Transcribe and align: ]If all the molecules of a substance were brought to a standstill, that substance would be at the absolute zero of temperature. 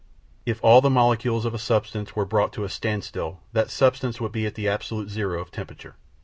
]If 0.47 0.59
all 0.63 0.81
the 0.81 0.89
molecules 0.89 1.45
of 1.45 1.53
a 1.53 1.59
substance 1.59 2.15
were 2.15 2.25
brought 2.25 2.53
to 2.53 2.63
a 2.63 2.69
standstill, 2.69 3.39
that 3.53 3.69
substance 3.69 4.19
would 4.19 4.31
be 4.31 4.47
at 4.47 4.55
the 4.55 4.67
absolute 4.67 5.11
zero 5.11 5.39
of 5.39 5.51
temperature. 5.51 5.95